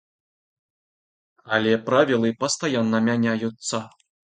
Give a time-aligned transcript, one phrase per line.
[1.59, 3.87] Але правілы пастаянна мяняюцца.